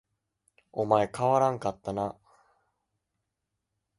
[0.71, 2.17] お前変わらんかったな